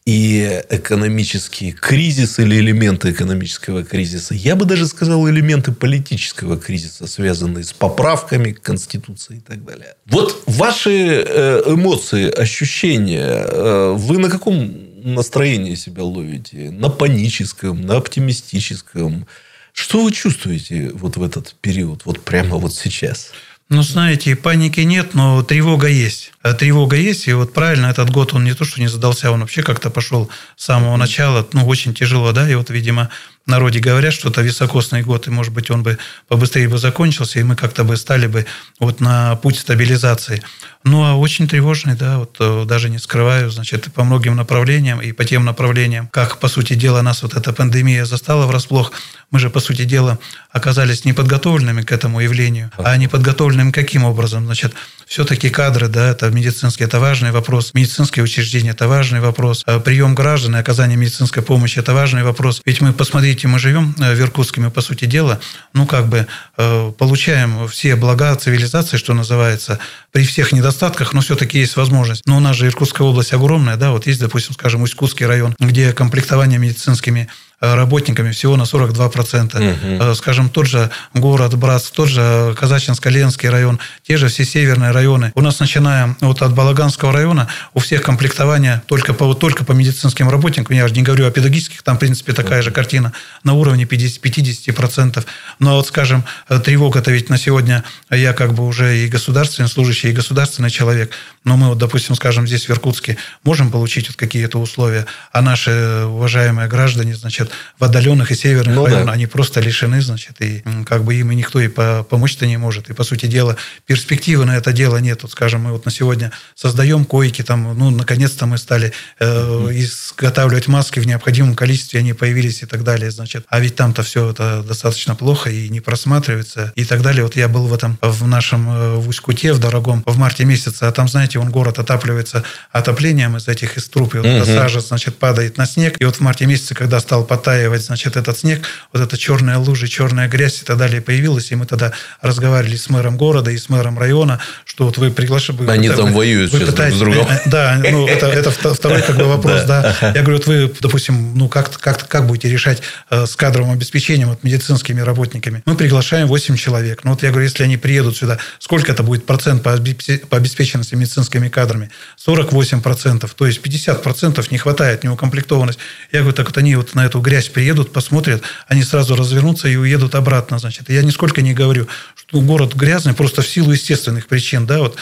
[0.06, 4.34] и экономический кризис или элементы экономического кризиса.
[4.34, 9.96] Я бы даже сказал элементы политического кризиса, связанные с поправками к Конституции и так далее.
[10.08, 16.72] Вот ваши э, эмоции, ощущения, э, вы на каком настроении себя ловите?
[16.72, 19.28] На паническом, на оптимистическом?
[19.74, 23.32] Что вы чувствуете вот в этот период, вот прямо вот сейчас?
[23.70, 26.34] Ну, знаете, паники нет, но тревога есть.
[26.44, 29.42] А тревога есть, и вот правильно, этот год он не то, что не задался, он
[29.42, 33.10] вообще как-то пошел с самого начала, ну, очень тяжело, да, и вот, видимо,
[33.46, 37.44] народе говорят, что это високосный год, и, может быть, он бы побыстрее бы закончился, и
[37.44, 38.46] мы как-то бы стали бы
[38.80, 40.42] вот на путь стабилизации.
[40.84, 45.12] Ну, а очень тревожный, да, вот э, даже не скрываю, значит, по многим направлениям и
[45.12, 48.92] по тем направлениям, как, по сути дела, нас вот эта пандемия застала врасплох.
[49.30, 50.18] Мы же, по сути дела,
[50.52, 52.72] оказались неподготовленными к этому явлению.
[52.78, 54.46] А неподготовленными каким образом?
[54.46, 54.74] Значит,
[55.06, 57.74] все-таки кадры, да, это медицинский, это важный вопрос.
[57.74, 59.64] Медицинские учреждения– это важный вопрос.
[59.66, 62.62] А прием граждан и оказание медицинской помощи– это важный вопрос.
[62.66, 65.40] Ведь мы, посмотрите, мы живем э, в Иркутске, мы, по сути дела,
[65.74, 69.80] ну, как бы э, получаем все блага цивилизации, что называется,
[70.12, 72.26] при всех недостатках, но все-таки есть возможность.
[72.26, 75.94] Но у нас же Иркутская область огромная, да, вот есть, допустим, скажем, Усть-Кутский район, где
[75.94, 80.02] комплектование медицинскими Э, работниками всего на 42%.
[80.02, 80.16] Угу.
[80.16, 85.32] Скажем, тот же город Братск, тот же Казачинско-Ленский район, те же все северные районы.
[85.36, 90.30] У нас, начиная вот от Балаганского района, у всех комплектование только по, только по медицинским
[90.30, 93.86] работникам, я же не говорю о педагогических, там, в принципе, такая же картина, на уровне
[93.86, 94.42] 50%.
[94.42, 95.26] 50%.
[95.60, 99.70] Но вот, скажем, э, тревога это ведь на сегодня, я как бы уже и государственный
[99.70, 101.12] служащий, и государственный человек,
[101.44, 106.06] но мы вот, допустим, скажем, здесь в Иркутске можем получить вот какие-то условия, а наши
[106.06, 107.50] уважаемые граждане, значит,
[107.80, 109.12] в отдаленных и северных ну, районах, да.
[109.14, 112.90] они просто лишены, значит, и как бы им и никто и помочь-то не может.
[112.90, 115.24] И, по сути дела, перспективы на это дело нет.
[115.24, 119.26] Вот, скажем, мы вот на сегодня создаем койки, там, ну, наконец-то мы стали э,
[119.72, 123.46] изготавливать маски в необходимом количестве, они появились и так далее, значит.
[123.50, 127.24] А ведь там-то все это достаточно плохо и не просматривается и так далее.
[127.24, 130.84] Вот я был в этом, в нашем, э, в Усть-Куте, в дорогом, в марте месяце,
[130.84, 134.46] а там, знаете, он город отапливается отоплением из этих из труб, и вот угу.
[134.46, 135.96] сажа, значит, падает на снег.
[136.00, 139.58] И вот в марте месяце, когда стал под оттаивать, значит, этот снег, вот эта черная
[139.58, 141.92] лужа, черная грязь и так далее появилась, и мы тогда
[142.22, 145.70] разговаривали с мэром города и с мэром района, что вот вы приглашены...
[145.70, 147.36] Они вы, там вы, воюют вы сейчас пытаетесь, друг с другом.
[147.48, 149.96] Да, ну, это, это второй как бы вопрос, да.
[150.02, 154.30] Я говорю, вот вы, допустим, ну, как, как, как будете решать э, с кадровым обеспечением,
[154.30, 155.64] вот, медицинскими работниками?
[155.66, 157.04] Мы приглашаем 8 человек.
[157.04, 161.50] Ну, вот я говорю, если они приедут сюда, сколько это будет процент по обеспеченности медицинскими
[161.50, 161.90] кадрами?
[162.18, 163.34] 48 процентов.
[163.34, 165.80] То есть 50 процентов не хватает неукомплектованность.
[166.12, 169.76] Я говорю, так вот они вот на эту грязь приедут, посмотрят, они сразу развернутся и
[169.76, 170.60] уедут обратно.
[170.60, 171.88] Значит, я нисколько не говорю,
[172.32, 174.98] что город грязный просто в силу естественных причин, да, вот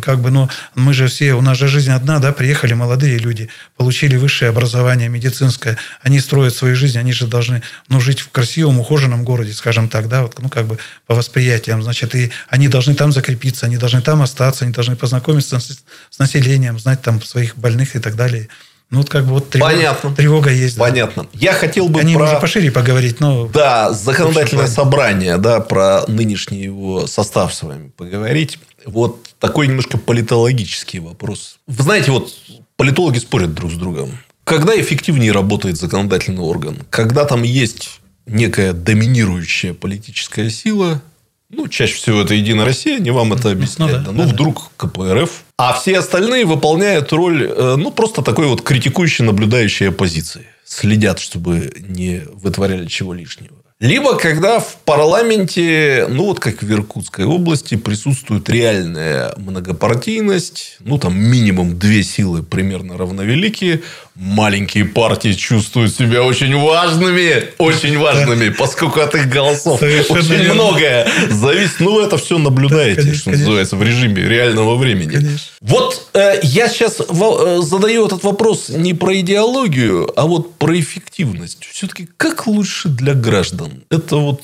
[0.00, 3.50] как бы, ну, мы же все, у нас же жизнь одна, да, приехали молодые люди,
[3.76, 8.80] получили высшее образование медицинское, они строят свою жизнь, они же должны, ну, жить в красивом,
[8.80, 12.94] ухоженном городе, скажем так, да, вот, ну, как бы по восприятиям, значит, и они должны
[12.94, 17.58] там закрепиться, они должны там остаться, они должны познакомиться с, с населением, знать там своих
[17.58, 18.48] больных и так далее.
[18.90, 20.14] Ну, вот как бы вот тревога, Понятно.
[20.16, 20.76] тревога есть.
[20.76, 20.84] Да.
[20.84, 21.26] Понятно.
[21.32, 22.24] Я хотел бы Они про...
[22.24, 23.46] уже пошире поговорить, но...
[23.46, 28.58] Да, законодательное собрание, да, про нынешний его состав с вами поговорить.
[28.84, 31.58] Вот такой немножко политологический вопрос.
[31.68, 32.34] Вы знаете, вот
[32.76, 34.18] политологи спорят друг с другом.
[34.42, 36.78] Когда эффективнее работает законодательный орган?
[36.90, 41.00] Когда там есть некая доминирующая политическая сила,
[41.48, 43.90] ну, чаще всего это Единая Россия, не вам это объяснять.
[43.90, 44.12] Ну, да, да.
[44.12, 45.44] ну да, вдруг КПРФ.
[45.62, 50.46] А все остальные выполняют роль, э, ну, просто такой вот критикующей, наблюдающей оппозиции.
[50.64, 53.59] Следят, чтобы не вытворяли чего лишнего.
[53.80, 61.18] Либо когда в парламенте, ну вот как в Иркутской области, присутствует реальная многопартийность, ну там
[61.18, 63.80] минимум две силы примерно равновеликие,
[64.20, 70.54] маленькие партии чувствуют себя очень важными, очень важными, поскольку от их голосов Совершенно очень верно.
[70.54, 71.80] многое зависит.
[71.80, 73.46] Ну, это все наблюдаете, да, конечно, что конечно.
[73.46, 75.10] называется, в режиме реального времени.
[75.10, 75.46] Конечно.
[75.62, 81.66] Вот э, я сейчас э, задаю этот вопрос не про идеологию, а вот про эффективность.
[81.72, 83.69] Все-таки как лучше для граждан?
[83.90, 84.42] Это вот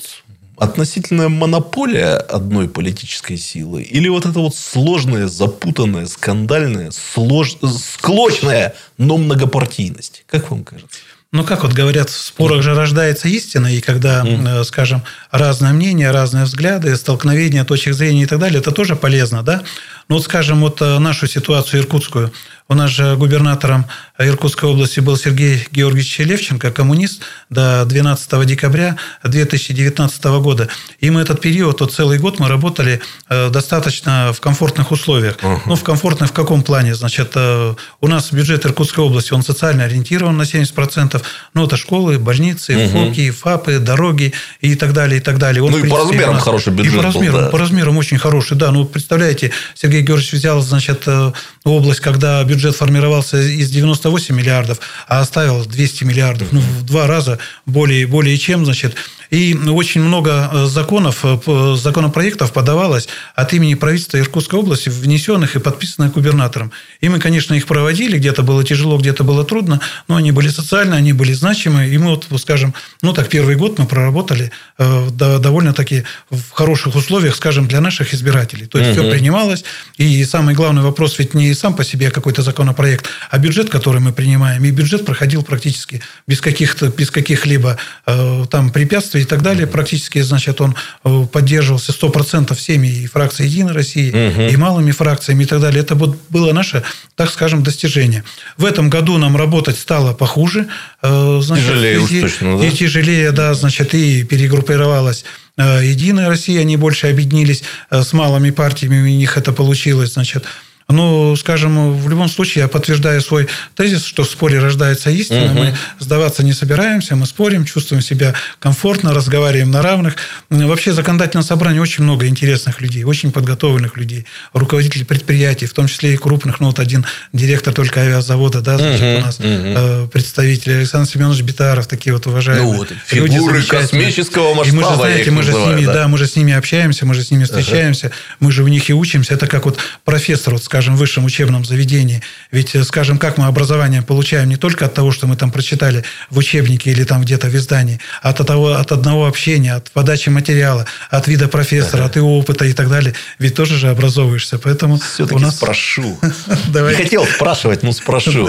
[0.57, 7.57] относительная монополия одной политической силы или вот это вот сложная, запутанная, скандальная, слож...
[7.61, 10.23] склочная, но многопартийность?
[10.27, 10.99] Как вам кажется?
[11.33, 14.63] Ну, как вот говорят, в спорах же рождается истина, и когда, mm.
[14.63, 19.61] скажем, разное мнение, разные взгляды, столкновения точек зрения и так далее, это тоже полезно, да?
[20.07, 22.31] Ну, вот, скажем, вот э, нашу ситуацию иркутскую.
[22.69, 23.85] У нас же губернатором
[24.19, 30.67] Иркутской области был Сергей Георгиевич Левченко, коммунист, до 12 декабря 2019 года.
[30.99, 32.99] И мы этот период, вот целый год мы работали
[33.29, 35.37] э, достаточно в комфортных условиях.
[35.37, 35.59] Uh-huh.
[35.65, 36.93] Ну, в комфортных в каком плане?
[36.93, 41.21] Значит, э, у нас бюджет Иркутской области, он социально ориентирован на 70%.
[41.53, 43.09] Ну, это школы, больницы, uh-huh.
[43.09, 45.63] ФОПи, ФАПы, дороги и так далее, и так далее.
[45.63, 46.43] Он, ну, и принципе, по размерам нас...
[46.43, 47.49] хороший бюджет И по размерам, был, да.
[47.49, 48.71] по размерам очень хороший, да.
[48.71, 51.31] Ну, представляете, Сергей Георгиевич взял, значит, э,
[51.63, 56.51] область, когда бюджет формировался из 98 миллиардов, а оставил 200 миллиардов.
[56.51, 58.95] Ну, в два раза более, более чем, значит.
[59.29, 65.59] И очень много э, законов, э, законопроектов подавалось от имени правительства Иркутской области, внесенных и
[65.59, 66.71] подписанных губернатором.
[67.01, 70.97] И мы, конечно, их проводили, где-то было тяжело, где-то было трудно, но они были социальные,
[70.99, 71.93] они были значимые.
[71.93, 77.35] И мы, вот, скажем, ну так, первый год мы проработали э, довольно-таки в хороших условиях,
[77.35, 78.65] скажем, для наших избирателей.
[78.65, 79.01] То есть, угу.
[79.01, 79.63] все принималось.
[79.97, 84.13] И самый главный вопрос ведь не сам по себе какой-то законопроект, а бюджет, который мы
[84.13, 84.63] принимаем.
[84.63, 89.67] И бюджет проходил практически без каких-то, без каких-либо там препятствий и так далее.
[89.67, 94.41] Практически, значит, он э, поддерживался 100% всеми и фракцией «Единой России», угу.
[94.41, 95.81] и малыми фракциями и так далее.
[95.81, 96.83] Это вот было наше,
[97.15, 98.23] так скажем, достижение.
[98.57, 100.67] В этом году нам работать стало похуже.
[101.01, 102.65] Э, значит, тяжелее уж точно, да?
[102.65, 105.25] И тяжелее, да, значит, и перегруппировалась
[105.57, 110.45] э, Единая Россия, они больше объединились с малыми партиями, у них это получилось, значит,
[110.89, 115.51] ну, скажем, в любом случае я подтверждаю свой тезис, что в споре рождается истина.
[115.51, 115.53] Угу.
[115.53, 120.15] Мы сдаваться не собираемся, мы спорим, чувствуем себя комфортно, разговариваем на равных.
[120.49, 126.13] Вообще законодательное собрание очень много интересных людей, очень подготовленных людей, руководителей предприятий, в том числе
[126.13, 126.61] и крупных.
[126.61, 129.17] Ну, вот один директор только авиазавода, да, значит, угу.
[129.17, 130.07] у нас угу.
[130.07, 134.69] представитель Александр Семенович Битаров, такие вот уважаемые ну, вот, фигуры космического масштаба.
[134.69, 135.93] И мы же, знаете, мы же называю, с ними, да?
[135.93, 138.15] да, мы же с ними общаемся, мы же с ними встречаемся, ага.
[138.39, 139.33] мы же у них и учимся.
[139.33, 142.21] Это как вот профессор, вот, скажем, высшем учебном заведении.
[142.51, 146.03] Ведь, э, скажем, как мы образование получаем не только от того, что мы там прочитали
[146.29, 150.29] в учебнике или там где-то в издании, а от, того, от одного общения, от подачи
[150.29, 153.13] материала, от вида профессора, от его опыта и так далее.
[153.39, 154.59] Ведь тоже же образовываешься.
[154.59, 155.55] Поэтому Все-таки нас...
[155.55, 156.17] спрошу.
[156.67, 158.47] Не хотел спрашивать, но спрошу.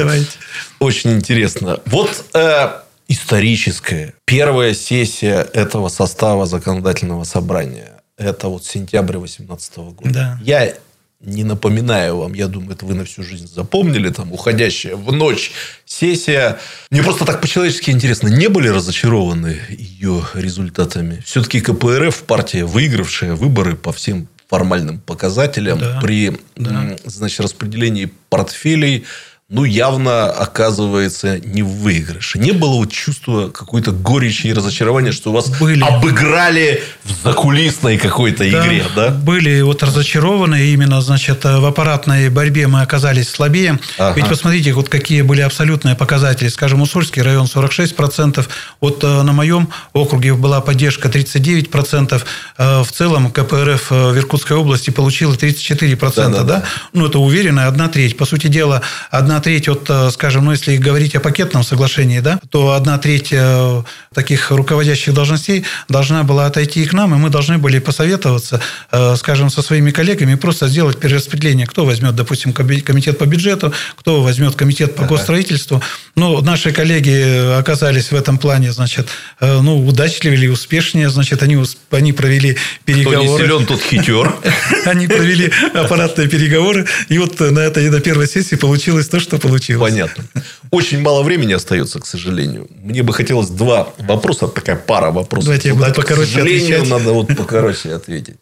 [0.78, 1.80] Очень интересно.
[1.86, 2.68] Вот э,
[3.08, 7.92] историческая первая сессия этого состава законодательного собрания.
[8.16, 10.10] Это вот сентябрь 2018 года.
[10.10, 10.38] Да.
[10.42, 10.74] Я
[11.20, 15.50] не напоминаю вам, я думаю, это вы на всю жизнь запомнили, там, уходящая в ночь
[15.84, 16.58] сессия.
[16.90, 21.22] Мне просто так по-человечески интересно, не были разочарованы ее результатами?
[21.26, 26.96] Все-таки КПРФ, партия, выигравшая выборы по всем формальным показателям, да, при да.
[27.04, 29.04] Значит, распределении портфелей
[29.50, 32.38] ну, явно оказывается не в выигрыше.
[32.38, 35.82] Не было вот чувства какой-то горечи и разочарования, что вас были.
[35.82, 39.08] обыграли в закулисной какой-то да, игре, да?
[39.08, 43.80] Были вот разочарованы именно, значит, в аппаратной борьбе мы оказались слабее.
[43.96, 44.16] Ага.
[44.16, 46.48] Ведь посмотрите, вот какие были абсолютные показатели.
[46.48, 48.46] Скажем, Уссурский район 46%,
[48.82, 52.22] вот э, на моем округе была поддержка 39%,
[52.58, 56.28] э, в целом КПРФ в Иркутской области получила 34%, да?
[56.28, 56.64] да, да?
[56.92, 58.18] Ну, это уверенно, одна треть.
[58.18, 62.20] По сути дела, одна одна треть, вот, э, скажем, ну, если говорить о пакетном соглашении,
[62.20, 63.82] да, то одна треть э,
[64.14, 68.60] таких руководящих должностей должна была отойти к нам, и мы должны были посоветоваться,
[68.92, 71.66] э, скажем, со своими коллегами, просто сделать перераспределение.
[71.66, 75.82] Кто возьмет, допустим, комитет по бюджету, кто возьмет комитет по госстроительству.
[76.16, 79.08] Ну, наши коллеги оказались в этом плане, значит,
[79.40, 83.24] ну, удачливее или успешнее, значит, они, они провели переговоры.
[83.24, 84.34] Кто не силен, тот хитер.
[84.86, 89.38] Они провели аппаратные переговоры, и вот на этой на первой сессии получилось то, что что
[89.38, 89.90] получилось.
[89.90, 90.24] Понятно.
[90.70, 92.68] Очень мало времени остается, к сожалению.
[92.82, 95.46] Мне бы хотелось два вопроса, такая пара вопросов.
[95.46, 96.88] Давайте я буду покороче К сожалению, отвечать.
[96.88, 98.36] надо вот покороче ответить.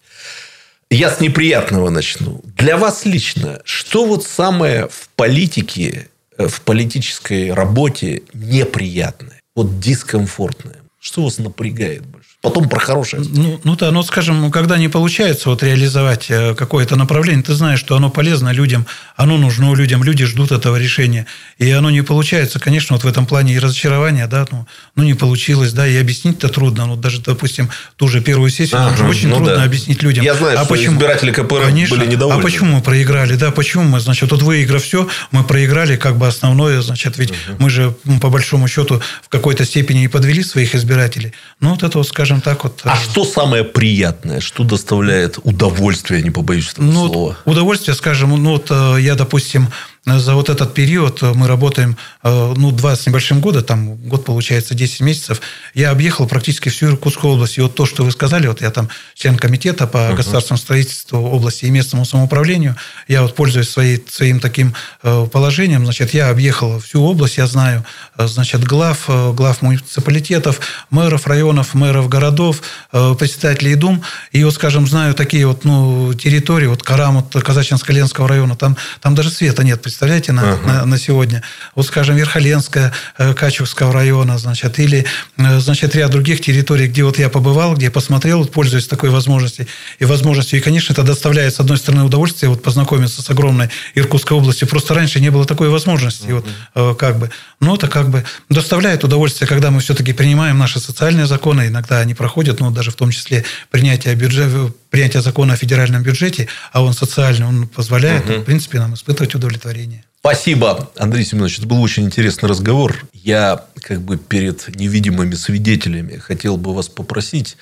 [0.90, 2.40] Я с неприятного начну.
[2.57, 10.77] Для вас лично, что вот самое в политике, э, в политической работе неприятное, вот дискомфортное?
[11.01, 12.03] Что вас напрягает?
[12.46, 13.24] Потом про хорошее.
[13.28, 17.80] Ну, ну да, ну скажем, когда не получается вот реализовать э, какое-то направление, ты знаешь,
[17.80, 21.26] что оно полезно людям, оно нужно людям, люди ждут этого решения,
[21.59, 25.14] и оно не получается, конечно, вот в этом плане и разочарование, да, ну, ну не
[25.14, 29.28] получилось, да, и объяснить-то трудно, ну даже, допустим, ту же первую сессию ага, нам очень
[29.28, 29.64] ну трудно да.
[29.64, 30.24] объяснить людям.
[30.24, 30.94] Я знаю, а что почему?
[30.94, 32.40] избиратели КПРФ конечно, были недовольны.
[32.40, 36.28] А почему мы проиграли, да, почему мы, значит, вот выиграв все, мы проиграли как бы
[36.28, 37.56] основное, значит, ведь угу.
[37.59, 41.32] мы же по большому счету в какой-то степени и подвели своих избирателей.
[41.59, 42.81] Ну вот это вот, скажем, скажем так вот.
[42.85, 47.37] А э, что самое приятное, что доставляет удовольствие, не побоюсь этого ну, слова?
[47.44, 49.68] Удовольствие, скажем, ну вот э, я, допустим,
[50.06, 54.74] за вот этот период мы работаем, э, ну, два с небольшим года, там год получается
[54.74, 55.40] 10 месяцев,
[55.74, 57.58] я объехал практически всю Иркутскую область.
[57.58, 60.14] И вот то, что вы сказали, вот я там член комитета по uh-huh.
[60.14, 62.76] государственному строительству области и местному самоуправлению,
[63.08, 67.84] я вот пользуюсь своей, своим таким э, положением, значит, я объехал всю область, я знаю,
[68.16, 75.14] э, значит, глав, глав муниципалитетов, мэров районов, мэров городов, председателей дум, и вот, скажем, знаю
[75.14, 80.32] такие вот, ну, территории, вот Карам, вот Казачинско-Ленского района, там, там даже света нет, представляете,
[80.32, 80.66] на, uh-huh.
[80.66, 81.42] на, на сегодня.
[81.74, 85.06] Вот, скажем, Верхоленская, э, Качевского района, значит, или,
[85.38, 89.09] э, значит, ряд других территорий, где вот я побывал, где я посмотрел, вот, пользуясь такой
[89.09, 89.66] возможностью
[89.98, 90.59] и возможностью.
[90.59, 94.68] И, конечно, это доставляет, с одной стороны, удовольствие вот познакомиться с огромной Иркутской областью.
[94.68, 96.26] Просто раньше не было такой возможности.
[96.26, 96.44] Uh-huh.
[96.74, 97.30] Вот, как бы.
[97.61, 101.68] Но это как бы доставляет удовольствие, когда мы все-таки принимаем наши социальные законы.
[101.68, 106.48] Иногда они проходят, ну, даже в том числе принятие, бюджета, принятие закона о федеральном бюджете,
[106.72, 108.38] а он социальный, он позволяет, угу.
[108.38, 110.04] в принципе, нам испытывать удовлетворение.
[110.20, 111.59] Спасибо, Андрей Семенович.
[111.59, 112.96] Это был очень интересный разговор.
[113.12, 117.59] Я как бы перед невидимыми свидетелями хотел бы вас попросить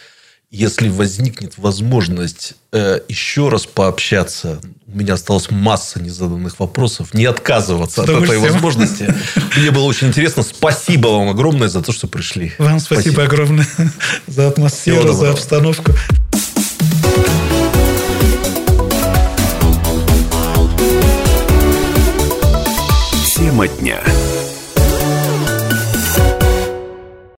[0.54, 8.04] если возникнет возможность э, еще раз пообщаться, у меня осталась масса незаданных вопросов, не отказываться
[8.04, 9.12] от этой возможности.
[9.56, 10.44] Мне было очень интересно.
[10.44, 12.52] Спасибо вам огромное за то, что пришли.
[12.58, 13.24] Вам спасибо, спасибо.
[13.24, 13.66] огромное
[14.28, 15.92] за атмосферу, за обстановку.
[23.54, 24.23] Тема дня.